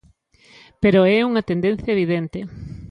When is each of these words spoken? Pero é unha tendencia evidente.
Pero 0.81 0.99
é 1.17 1.27
unha 1.29 1.47
tendencia 1.51 1.93
evidente. 1.97 2.39